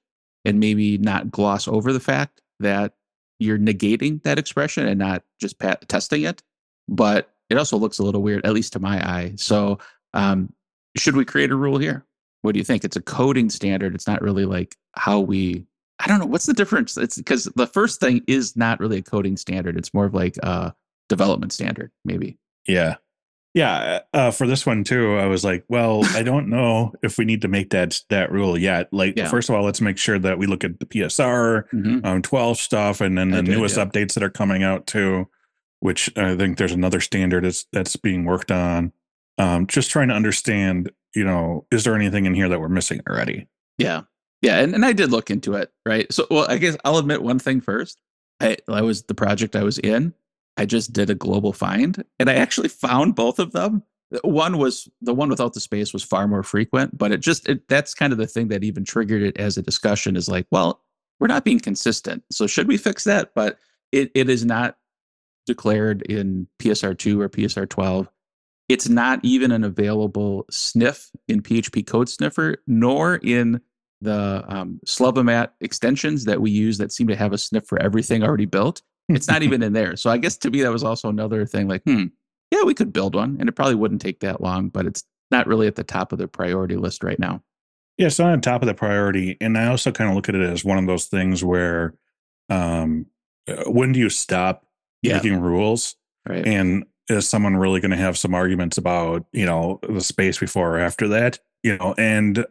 and 0.44 0.60
maybe 0.60 0.98
not 0.98 1.30
gloss 1.30 1.66
over 1.66 1.92
the 1.92 2.00
fact 2.00 2.40
that 2.60 2.92
you're 3.38 3.58
negating 3.58 4.22
that 4.22 4.38
expression 4.38 4.86
and 4.86 4.98
not 4.98 5.24
just 5.40 5.58
pat- 5.58 5.88
testing 5.88 6.22
it. 6.22 6.42
But 6.88 7.32
it 7.50 7.58
also 7.58 7.76
looks 7.76 7.98
a 7.98 8.04
little 8.04 8.22
weird, 8.22 8.44
at 8.46 8.52
least 8.52 8.74
to 8.74 8.80
my 8.80 8.96
eye. 9.06 9.32
So, 9.36 9.78
um, 10.12 10.52
should 10.96 11.16
we 11.16 11.24
create 11.24 11.50
a 11.50 11.56
rule 11.56 11.78
here? 11.78 12.04
What 12.42 12.52
do 12.52 12.58
you 12.58 12.64
think? 12.64 12.84
It's 12.84 12.96
a 12.96 13.02
coding 13.02 13.50
standard. 13.50 13.94
It's 13.94 14.06
not 14.06 14.22
really 14.22 14.44
like 14.44 14.76
how 14.92 15.20
we. 15.20 15.66
I 15.98 16.06
don't 16.08 16.18
know 16.18 16.26
what's 16.26 16.46
the 16.46 16.54
difference. 16.54 16.96
It's 16.96 17.16
because 17.16 17.44
the 17.56 17.66
first 17.66 18.00
thing 18.00 18.22
is 18.26 18.56
not 18.56 18.80
really 18.80 18.98
a 18.98 19.02
coding 19.02 19.36
standard. 19.36 19.76
It's 19.76 19.94
more 19.94 20.04
of 20.06 20.14
like 20.14 20.36
a 20.38 20.74
development 21.08 21.52
standard, 21.52 21.90
maybe. 22.04 22.36
Yeah. 22.66 22.96
Yeah, 23.56 24.00
uh, 24.12 24.32
for 24.32 24.48
this 24.48 24.66
one 24.66 24.82
too, 24.82 25.16
I 25.16 25.26
was 25.26 25.44
like, 25.44 25.64
well, 25.68 26.04
I 26.16 26.22
don't 26.24 26.48
know 26.48 26.92
if 27.04 27.18
we 27.18 27.24
need 27.24 27.42
to 27.42 27.48
make 27.48 27.70
that 27.70 28.00
that 28.10 28.32
rule 28.32 28.58
yet. 28.58 28.88
Like, 28.92 29.16
Yeah. 29.16 29.28
first 29.28 29.48
of 29.48 29.54
all, 29.54 29.62
let's 29.62 29.80
make 29.80 29.96
sure 29.96 30.18
that 30.18 30.38
we 30.38 30.46
look 30.48 30.64
at 30.64 30.80
the 30.80 30.86
PSR 30.86 31.68
Mhm. 31.72 32.04
um, 32.04 32.20
12 32.22 32.58
stuff 32.58 33.00
and 33.00 33.16
then 33.16 33.30
the 33.30 33.42
did, 33.42 33.56
newest 33.56 33.76
yeah. 33.76 33.84
updates 33.84 34.14
that 34.14 34.24
are 34.24 34.30
coming 34.30 34.64
out 34.64 34.88
too, 34.88 35.28
which 35.78 36.10
I 36.18 36.34
think 36.36 36.58
there's 36.58 36.72
another 36.72 37.00
standard 37.00 37.44
that's 37.44 37.66
that's 37.72 37.94
being 37.94 38.24
worked 38.24 38.50
on. 38.50 38.92
Um, 39.38 39.68
just 39.68 39.88
trying 39.90 40.08
to 40.08 40.14
understand, 40.14 40.90
you 41.14 41.22
know, 41.24 41.64
is 41.70 41.84
there 41.84 41.94
anything 41.94 42.26
in 42.26 42.34
here 42.34 42.48
that 42.48 42.60
we're 42.60 42.68
missing 42.68 43.02
already? 43.08 43.46
Yeah. 43.78 44.02
Yeah. 44.44 44.58
And, 44.58 44.74
and 44.74 44.84
I 44.84 44.92
did 44.92 45.10
look 45.10 45.30
into 45.30 45.54
it. 45.54 45.72
Right. 45.86 46.12
So, 46.12 46.26
well, 46.30 46.46
I 46.48 46.58
guess 46.58 46.76
I'll 46.84 46.98
admit 46.98 47.22
one 47.22 47.38
thing 47.38 47.62
first. 47.62 47.98
I, 48.40 48.58
I 48.68 48.82
was 48.82 49.04
the 49.04 49.14
project 49.14 49.56
I 49.56 49.62
was 49.62 49.78
in. 49.78 50.12
I 50.58 50.66
just 50.66 50.92
did 50.92 51.08
a 51.08 51.14
global 51.14 51.52
find 51.52 52.04
and 52.20 52.28
I 52.28 52.34
actually 52.34 52.68
found 52.68 53.14
both 53.14 53.38
of 53.38 53.52
them. 53.52 53.82
One 54.22 54.58
was 54.58 54.86
the 55.00 55.14
one 55.14 55.30
without 55.30 55.54
the 55.54 55.60
space 55.60 55.94
was 55.94 56.04
far 56.04 56.28
more 56.28 56.42
frequent, 56.42 56.96
but 56.96 57.10
it 57.10 57.20
just, 57.20 57.48
it, 57.48 57.66
that's 57.68 57.94
kind 57.94 58.12
of 58.12 58.18
the 58.18 58.26
thing 58.26 58.48
that 58.48 58.62
even 58.62 58.84
triggered 58.84 59.22
it 59.22 59.38
as 59.38 59.56
a 59.56 59.62
discussion 59.62 60.14
is 60.14 60.28
like, 60.28 60.46
well, 60.50 60.82
we're 61.18 61.26
not 61.26 61.44
being 61.44 61.58
consistent. 61.58 62.22
So 62.30 62.46
should 62.46 62.68
we 62.68 62.76
fix 62.76 63.04
that? 63.04 63.30
But 63.34 63.58
it, 63.92 64.12
it 64.14 64.28
is 64.28 64.44
not 64.44 64.76
declared 65.46 66.02
in 66.02 66.48
PSR2 66.60 67.22
or 67.22 67.28
PSR12. 67.30 68.08
It's 68.68 68.88
not 68.88 69.20
even 69.22 69.52
an 69.52 69.64
available 69.64 70.44
sniff 70.50 71.10
in 71.28 71.42
PHP 71.42 71.86
Code 71.86 72.08
Sniffer, 72.08 72.56
nor 72.66 73.16
in 73.16 73.60
the 74.00 74.44
um, 74.48 74.80
Slevomat 74.86 75.50
extensions 75.60 76.24
that 76.24 76.40
we 76.40 76.50
use 76.50 76.78
that 76.78 76.92
seem 76.92 77.08
to 77.08 77.16
have 77.16 77.32
a 77.32 77.38
sniff 77.38 77.66
for 77.66 77.80
everything 77.80 78.22
already 78.22 78.46
built. 78.46 78.82
It's 79.08 79.28
not 79.28 79.42
even 79.42 79.62
in 79.62 79.72
there. 79.74 79.96
So 79.96 80.10
I 80.10 80.18
guess 80.18 80.36
to 80.38 80.50
me, 80.50 80.62
that 80.62 80.72
was 80.72 80.82
also 80.82 81.08
another 81.08 81.44
thing 81.46 81.68
like, 81.68 81.82
hmm, 81.84 82.04
yeah, 82.50 82.62
we 82.64 82.74
could 82.74 82.92
build 82.92 83.14
one 83.14 83.36
and 83.38 83.48
it 83.48 83.52
probably 83.52 83.74
wouldn't 83.74 84.00
take 84.00 84.20
that 84.20 84.40
long, 84.40 84.68
but 84.68 84.86
it's 84.86 85.04
not 85.30 85.46
really 85.46 85.66
at 85.66 85.74
the 85.76 85.84
top 85.84 86.12
of 86.12 86.18
the 86.18 86.28
priority 86.28 86.76
list 86.76 87.04
right 87.04 87.18
now. 87.18 87.42
Yeah, 87.98 88.06
it's 88.06 88.18
not 88.18 88.32
on 88.32 88.40
top 88.40 88.62
of 88.62 88.66
the 88.66 88.74
priority. 88.74 89.36
And 89.40 89.56
I 89.58 89.66
also 89.66 89.92
kind 89.92 90.10
of 90.10 90.16
look 90.16 90.28
at 90.28 90.34
it 90.34 90.42
as 90.42 90.64
one 90.64 90.78
of 90.78 90.86
those 90.86 91.06
things 91.06 91.44
where 91.44 91.94
um, 92.48 93.06
uh, 93.48 93.64
when 93.70 93.92
do 93.92 94.00
you 94.00 94.08
stop 94.08 94.66
Yeah. 95.02 95.16
making 95.16 95.40
rules? 95.40 95.96
Right. 96.28 96.46
And 96.46 96.84
is 97.08 97.28
someone 97.28 97.56
really 97.56 97.80
going 97.80 97.90
to 97.90 97.96
have 97.98 98.16
some 98.16 98.34
arguments 98.34 98.78
about, 98.78 99.26
you 99.32 99.44
know, 99.44 99.80
the 99.86 100.00
space 100.00 100.38
before 100.38 100.76
or 100.76 100.78
after 100.78 101.08
that? 101.08 101.38
You 101.62 101.76
know, 101.76 101.94
and 101.98 102.46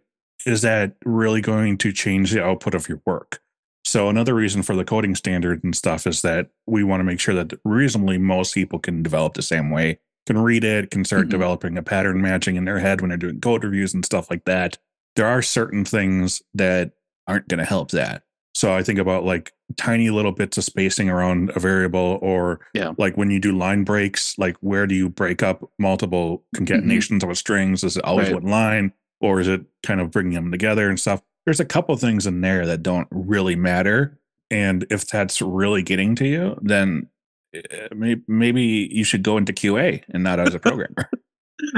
is 0.46 0.62
that 0.62 0.96
really 1.06 1.42
going 1.42 1.78
to 1.80 1.92
change 1.92 2.32
the 2.32 2.44
output 2.44 2.76
of 2.76 2.88
your 2.90 3.02
work? 3.06 3.40
So 3.86 4.10
another 4.10 4.34
reason 4.34 4.64
for 4.64 4.76
the 4.76 4.86
coding 4.86 5.14
standard 5.16 5.64
and 5.64 5.76
stuff 5.76 6.08
is 6.08 6.22
that 6.22 6.50
we 6.66 6.84
want 6.84 7.02
to 7.02 7.04
make 7.06 7.20
sure 7.20 7.36
that 7.36 7.54
reasonably 7.66 8.18
most 8.18 8.54
people 8.54 8.80
can 8.80 9.04
develop 9.04 9.34
the 9.34 9.42
same 9.42 9.70
way, 9.72 10.00
can 10.26 10.38
read 10.38 10.64
it, 10.64 10.90
can 10.90 11.04
start 11.04 11.28
Mhm. 11.28 11.32
developing 11.32 11.78
a 11.78 11.84
pattern 11.84 12.22
matching 12.22 12.56
in 12.56 12.64
their 12.66 12.80
head 12.80 13.02
when 13.02 13.10
they're 13.10 13.18
doing 13.18 13.42
code 13.42 13.64
reviews 13.64 13.94
and 13.94 14.06
stuff 14.06 14.30
like 14.30 14.46
that. 14.46 14.78
There 15.16 15.26
are 15.28 15.42
certain 15.42 15.84
things 15.86 16.42
that 16.54 16.92
aren't 17.28 17.48
going 17.50 17.60
to 17.60 17.66
help 17.66 17.92
that. 17.92 18.24
So 18.56 18.74
I 18.74 18.84
think 18.84 19.00
about 19.00 19.26
like 19.26 19.52
tiny 19.78 20.10
little 20.12 20.32
bits 20.32 20.58
of 20.58 20.64
spacing 20.64 21.10
around 21.10 21.52
a 21.56 21.60
variable 21.60 22.20
or 22.22 22.62
Yeah. 22.74 22.94
like 22.98 23.18
when 23.18 23.32
you 23.32 23.40
do 23.40 23.52
line 23.52 23.84
breaks, 23.84 24.38
like 24.38 24.56
where 24.62 24.88
do 24.88 24.96
you 24.96 25.10
break 25.10 25.44
up 25.44 25.70
multiple 25.80 26.46
concatenations 26.56 27.24
of 27.30 27.38
strings? 27.38 27.84
Is 27.84 27.98
it 27.98 28.04
always 28.06 28.28
Right. 28.30 28.42
one 28.42 28.52
line 28.52 28.94
or 29.24 29.40
is 29.40 29.48
it 29.48 29.62
kind 29.84 30.02
of 30.02 30.12
bringing 30.12 30.34
them 30.34 30.52
together 30.52 30.90
and 30.90 31.00
stuff? 31.00 31.22
There's 31.46 31.62
a 31.62 31.66
couple 31.66 31.96
things 31.96 32.28
in 32.28 32.42
there 32.42 32.66
that 32.66 32.84
don't 32.84 33.08
really 33.10 33.56
matter. 33.56 34.20
And 34.52 34.86
if 34.92 35.08
that's 35.08 35.42
really 35.42 35.82
getting 35.82 36.14
to 36.16 36.28
you, 36.28 36.60
then 36.62 37.08
eh, 37.56 37.88
maybe, 37.96 38.22
maybe 38.28 38.90
you 38.92 39.06
should 39.06 39.24
go 39.24 39.38
into 39.38 39.54
QA 39.54 40.04
and 40.10 40.24
not 40.24 40.42
as 40.42 40.54
a 40.54 40.60
programmer. 40.60 41.10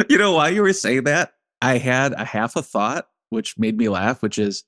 you 0.09 0.17
know 0.17 0.33
why 0.33 0.49
you 0.49 0.63
were 0.63 0.73
saying 0.73 1.03
that? 1.03 1.33
I 1.61 1.77
had 1.77 2.13
a 2.13 2.25
half 2.25 2.55
a 2.55 2.63
thought, 2.63 3.07
which 3.29 3.59
made 3.59 3.77
me 3.77 3.89
laugh, 3.89 4.23
which 4.23 4.39
is 4.39 4.63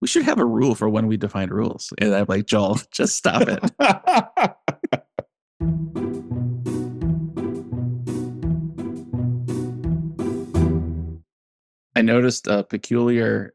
we 0.00 0.08
should 0.08 0.24
have 0.24 0.38
a 0.38 0.44
rule 0.44 0.74
for 0.74 0.88
when 0.88 1.06
we 1.06 1.18
define 1.18 1.50
rules. 1.50 1.92
And 1.98 2.14
I'm 2.14 2.26
like, 2.28 2.46
Joel, 2.46 2.78
just 2.90 3.14
stop 3.14 3.42
it. 3.46 3.60
I 12.02 12.04
noticed 12.04 12.48
a 12.48 12.64
peculiar 12.64 13.54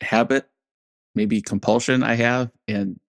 habit, 0.00 0.46
maybe 1.14 1.40
compulsion 1.40 2.02
I 2.02 2.12
have, 2.16 2.50
and 2.68 3.00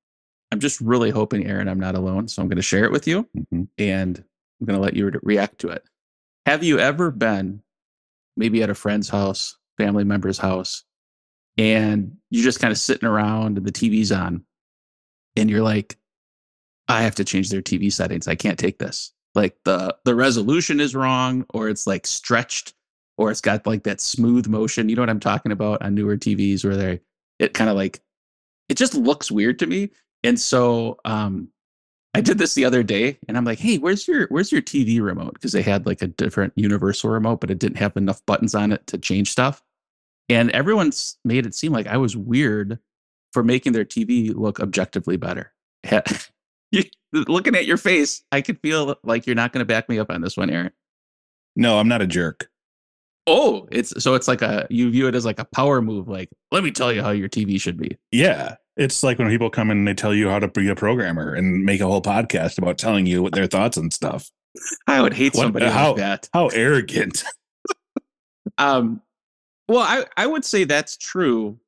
I'm 0.49 0.61
just 0.61 0.79
really 0.79 1.09
hoping, 1.09 1.45
Aaron, 1.45 1.67
I'm 1.67 1.79
not 1.79 1.95
alone. 1.95 2.29
So 2.29 2.41
I'm 2.41 2.47
going 2.47 2.55
to 2.55 2.61
share 2.61 2.85
it 2.85 2.91
with 2.93 3.05
you 3.05 3.27
Mhm. 3.37 3.67
and 3.77 4.17
I'm 4.61 4.65
going 4.65 4.79
to 4.79 4.81
let 4.81 4.93
you 4.95 5.07
re- 5.07 5.19
react 5.23 5.59
to 5.59 5.67
it. 5.71 5.83
Have 6.45 6.63
you 6.63 6.79
ever 6.79 7.11
been 7.11 7.63
maybe 8.37 8.63
at 8.63 8.69
a 8.69 8.75
friend's 8.75 9.09
house, 9.09 9.57
family 9.77 10.05
member's 10.05 10.37
house, 10.37 10.85
and 11.57 12.15
you're 12.29 12.45
just 12.45 12.61
kind 12.61 12.71
of 12.71 12.77
sitting 12.77 13.09
around 13.09 13.57
and 13.57 13.67
the 13.67 13.73
TV's 13.73 14.13
on, 14.13 14.45
and 15.35 15.49
you're 15.49 15.63
like, 15.63 15.97
I 16.87 17.01
have 17.01 17.15
to 17.15 17.25
change 17.25 17.49
their 17.49 17.61
TV 17.61 17.91
settings. 17.91 18.29
I 18.29 18.35
can't 18.35 18.57
take 18.57 18.79
this. 18.79 19.11
Like 19.35 19.57
the 19.65 19.97
the 20.05 20.15
resolution 20.15 20.79
is 20.79 20.95
wrong, 20.95 21.45
or 21.49 21.67
it's 21.67 21.85
like 21.85 22.07
stretched, 22.07 22.73
or 23.17 23.31
it's 23.31 23.41
got 23.41 23.65
like 23.65 23.83
that 23.83 23.99
smooth 23.99 24.47
motion. 24.47 24.89
You 24.89 24.95
know 24.95 25.01
what 25.01 25.09
I'm 25.09 25.19
talking 25.19 25.51
about 25.51 25.81
on 25.81 25.95
newer 25.95 26.17
TVs 26.17 26.63
where 26.63 26.75
they 26.75 27.01
it 27.39 27.53
kind 27.53 27.69
of 27.69 27.75
like 27.75 28.01
it 28.69 28.77
just 28.77 28.95
looks 28.95 29.31
weird 29.31 29.59
to 29.59 29.67
me. 29.67 29.89
And 30.23 30.39
so 30.39 30.97
um 31.05 31.49
I 32.13 32.21
did 32.21 32.37
this 32.39 32.55
the 32.55 32.65
other 32.65 32.81
day 32.81 33.19
and 33.27 33.37
I'm 33.37 33.45
like, 33.45 33.59
hey, 33.59 33.77
where's 33.77 34.07
your 34.07 34.27
where's 34.29 34.51
your 34.51 34.61
TV 34.61 35.01
remote? 35.01 35.33
Because 35.33 35.51
they 35.51 35.61
had 35.61 35.85
like 35.85 36.01
a 36.01 36.07
different 36.07 36.53
universal 36.55 37.09
remote, 37.09 37.41
but 37.41 37.51
it 37.51 37.59
didn't 37.59 37.77
have 37.77 37.95
enough 37.97 38.25
buttons 38.25 38.55
on 38.55 38.71
it 38.71 38.85
to 38.87 38.97
change 38.97 39.31
stuff. 39.31 39.61
And 40.29 40.51
everyone's 40.51 41.17
made 41.23 41.45
it 41.45 41.55
seem 41.55 41.71
like 41.71 41.87
I 41.87 41.97
was 41.97 42.17
weird 42.17 42.79
for 43.33 43.43
making 43.43 43.73
their 43.73 43.85
TV 43.85 44.33
look 44.35 44.59
objectively 44.59 45.17
better. 45.17 45.53
Looking 47.13 47.55
at 47.55 47.65
your 47.65 47.77
face, 47.77 48.23
I 48.31 48.41
could 48.41 48.59
feel 48.61 48.95
like 49.03 49.25
you're 49.25 49.35
not 49.35 49.53
going 49.53 49.61
to 49.61 49.65
back 49.65 49.87
me 49.87 49.99
up 49.99 50.09
on 50.09 50.21
this 50.21 50.35
one, 50.35 50.49
Aaron. 50.49 50.71
no, 51.55 51.79
I'm 51.79 51.87
not 51.87 52.01
a 52.01 52.07
jerk. 52.07 52.49
Oh, 53.27 53.67
it's 53.71 54.01
so 54.01 54.13
it's 54.15 54.27
like 54.27 54.41
a 54.41 54.65
you 54.69 54.89
view 54.89 55.07
it 55.07 55.13
as 55.15 55.25
like 55.25 55.39
a 55.39 55.45
power 55.45 55.81
move. 55.81 56.07
Like, 56.07 56.29
let 56.51 56.63
me 56.63 56.71
tell 56.71 56.91
you 56.93 57.01
how 57.03 57.09
your 57.11 57.27
TV 57.29 57.59
should 57.59 57.77
be. 57.77 57.97
Yeah. 58.11 58.55
It's 58.77 59.03
like 59.03 59.19
when 59.19 59.27
people 59.29 59.49
come 59.49 59.69
in 59.71 59.79
and 59.79 59.87
they 59.87 59.93
tell 59.93 60.13
you 60.13 60.29
how 60.29 60.39
to 60.39 60.47
be 60.47 60.69
a 60.69 60.75
programmer 60.75 61.33
and 61.33 61.65
make 61.65 61.81
a 61.81 61.87
whole 61.87 62.01
podcast 62.01 62.57
about 62.57 62.77
telling 62.77 63.05
you 63.05 63.21
what 63.23 63.33
their 63.33 63.47
thoughts 63.47 63.75
and 63.75 63.91
stuff. 63.91 64.29
I 64.87 65.01
would 65.01 65.13
hate 65.13 65.33
What- 65.33 65.41
somebody 65.43 65.65
how- 65.65 65.89
like 65.89 65.97
that. 65.97 66.29
How 66.33 66.47
arrogant. 66.47 67.23
Um, 68.57 69.01
well, 69.67 69.79
I, 69.79 70.05
I 70.15 70.25
would 70.25 70.43
say 70.43 70.63
that's 70.63 70.97
true 70.97 71.59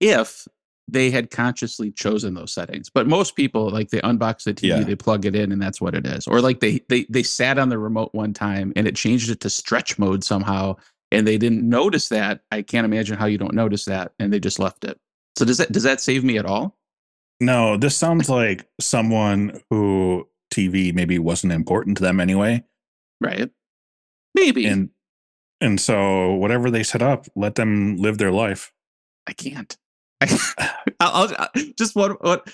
if 0.00 0.48
they 0.88 1.10
had 1.10 1.30
consciously 1.30 1.90
chosen 1.90 2.34
those 2.34 2.52
settings. 2.52 2.88
But 2.90 3.06
most 3.08 3.34
people, 3.34 3.70
like 3.70 3.90
they 3.90 4.00
unbox 4.00 4.44
the 4.44 4.54
TV, 4.54 4.68
Yeah. 4.68 4.80
they 4.84 4.94
plug 4.94 5.24
it 5.26 5.34
in, 5.34 5.50
and 5.52 5.60
that's 5.60 5.80
what 5.80 5.94
it 5.94 6.06
is. 6.06 6.26
Or 6.26 6.40
like 6.40 6.60
they 6.60 6.80
they 6.88 7.06
they 7.10 7.22
sat 7.22 7.58
on 7.58 7.68
the 7.68 7.78
remote 7.78 8.10
one 8.12 8.32
time 8.32 8.72
and 8.76 8.86
it 8.86 8.94
changed 8.96 9.30
it 9.30 9.40
to 9.40 9.50
stretch 9.50 9.98
mode 9.98 10.22
somehow, 10.22 10.76
and 11.10 11.26
they 11.26 11.38
didn't 11.38 11.68
notice 11.68 12.08
that. 12.10 12.40
I 12.52 12.62
can't 12.62 12.84
imagine 12.84 13.16
how 13.18 13.26
you 13.26 13.38
don't 13.38 13.54
notice 13.54 13.84
that, 13.86 14.12
and 14.18 14.32
they 14.32 14.38
just 14.40 14.58
left 14.58 14.84
it. 14.84 14.98
So 15.36 15.44
does 15.44 15.58
that 15.58 15.72
does 15.72 15.82
that 15.82 16.00
save 16.00 16.22
me 16.24 16.38
at 16.38 16.46
all? 16.46 16.76
No, 17.40 17.76
this 17.76 17.96
sounds 17.96 18.28
like 18.30 18.66
someone 18.80 19.60
who 19.70 20.26
TV 20.54 20.94
maybe 20.94 21.18
wasn't 21.18 21.52
important 21.52 21.96
to 21.98 22.02
them 22.02 22.20
anyway. 22.20 22.64
Right? 23.20 23.50
Maybe. 24.34 24.66
And 24.66 24.90
and 25.60 25.80
so 25.80 26.32
whatever 26.34 26.70
they 26.70 26.82
set 26.82 27.02
up, 27.02 27.26
let 27.34 27.56
them 27.56 27.96
live 27.96 28.18
their 28.18 28.30
life. 28.32 28.72
I 29.26 29.32
can't. 29.32 29.76
I, 30.20 30.74
I'll, 31.00 31.32
I'll 31.38 31.48
just 31.76 31.94
what 31.94 32.22
what 32.22 32.48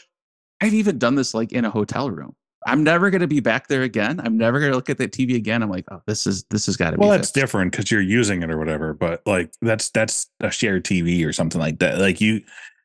I've 0.60 0.74
even 0.74 0.98
done 0.98 1.14
this 1.14 1.34
like 1.34 1.52
in 1.52 1.64
a 1.64 1.70
hotel 1.70 2.10
room. 2.10 2.34
I'm 2.66 2.84
never 2.84 3.10
going 3.10 3.22
to 3.22 3.28
be 3.28 3.40
back 3.40 3.66
there 3.66 3.82
again. 3.82 4.20
I'm 4.20 4.38
never 4.38 4.60
going 4.60 4.70
to 4.70 4.76
look 4.76 4.88
at 4.88 4.98
that 4.98 5.10
TV 5.10 5.34
again. 5.34 5.62
I'm 5.62 5.70
like, 5.70 5.84
oh, 5.90 6.00
this 6.06 6.26
is 6.26 6.44
this 6.44 6.66
has 6.66 6.76
got 6.76 6.90
to 6.90 6.96
well, 6.96 7.08
be. 7.08 7.10
Well, 7.10 7.18
that's 7.18 7.28
fixed. 7.28 7.34
different 7.34 7.72
because 7.72 7.90
you're 7.90 8.00
using 8.00 8.42
it 8.42 8.50
or 8.50 8.58
whatever. 8.58 8.94
But 8.94 9.26
like 9.26 9.52
that's 9.60 9.90
that's 9.90 10.28
a 10.40 10.50
shared 10.50 10.84
TV 10.84 11.26
or 11.26 11.32
something 11.32 11.60
like 11.60 11.78
that. 11.80 11.98
Like 11.98 12.20
you 12.20 12.42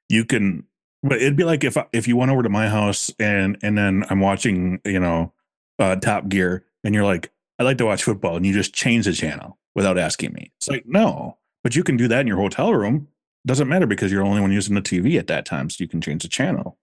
you 0.10 0.26
can, 0.26 0.64
but 1.04 1.22
it'd 1.22 1.36
be 1.36 1.44
like 1.44 1.64
if 1.64 1.78
if 1.94 2.08
you 2.08 2.18
went 2.18 2.32
over 2.32 2.44
to 2.44 2.50
my 2.50 2.68
house 2.68 3.12
and 3.20 3.58
and 3.62 3.78
then 3.78 4.04
I'm 4.10 4.20
watching 4.20 4.82
you 4.84 5.00
know 5.00 5.34
uh, 5.80 5.96
Top 5.98 6.28
Gear 6.30 6.66
and 6.84 6.96
you're 6.96 7.06
like, 7.06 7.32
I 7.60 7.64
like 7.64 7.78
to 7.78 7.86
watch 7.86 8.04
football, 8.04 8.36
and 8.36 8.46
you 8.46 8.54
just 8.54 8.74
change 8.74 9.06
the 9.06 9.14
channel 9.14 9.58
without 9.76 9.98
asking 9.98 10.34
me. 10.34 10.52
It's 10.58 10.68
like 10.68 10.86
no, 10.88 11.38
but 11.64 11.76
you 11.76 11.84
can 11.84 11.98
do 11.98 12.08
that 12.08 12.22
in 12.22 12.28
your 12.28 12.38
hotel 12.38 12.74
room. 12.74 13.08
Doesn't 13.48 13.70
matter 13.70 13.88
because 13.88 14.12
you're 14.12 14.22
the 14.24 14.30
only 14.30 14.42
one 14.42 14.52
using 14.52 14.76
the 14.76 14.82
TV 14.82 15.18
at 15.18 15.28
that 15.28 15.46
time, 15.46 15.70
so 15.70 15.78
you 15.80 15.88
can 15.88 16.02
change 16.02 16.24
the 16.24 16.28
channel. 16.28 16.78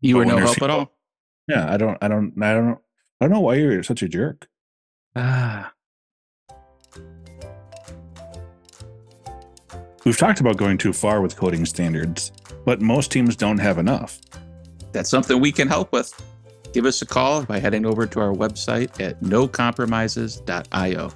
You 0.00 0.14
but 0.14 0.18
were 0.20 0.24
no 0.24 0.38
help 0.38 0.62
at 0.62 0.70
all. 0.70 0.92
Yeah, 1.46 1.70
I 1.72 1.76
don't, 1.76 1.98
I 2.00 2.08
don't, 2.08 2.32
I 2.42 2.54
don't, 2.54 2.78
I 3.20 3.24
don't 3.26 3.30
know 3.30 3.40
why 3.40 3.56
you're 3.56 3.82
such 3.82 4.02
a 4.02 4.08
jerk. 4.08 4.48
Ah, 5.14 5.72
We've 10.06 10.16
talked 10.16 10.40
about 10.40 10.56
going 10.56 10.78
too 10.78 10.92
far 10.92 11.20
with 11.20 11.36
coding 11.36 11.66
standards, 11.66 12.30
but 12.64 12.80
most 12.80 13.10
teams 13.10 13.34
don't 13.34 13.58
have 13.58 13.76
enough. 13.76 14.20
that's 14.92 15.10
something 15.10 15.40
we 15.40 15.50
can 15.52 15.68
help 15.68 15.92
with. 15.92 16.14
Give 16.72 16.86
us 16.86 17.02
a 17.02 17.06
call 17.06 17.42
by 17.44 17.58
heading 17.58 17.84
over 17.84 18.06
to 18.06 18.20
our 18.20 18.32
website 18.32 19.00
at 19.00 19.20
nocompromises.io. 19.20 21.12